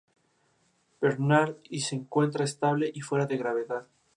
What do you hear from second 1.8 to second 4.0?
se encuentra estable y fuera de gravedad.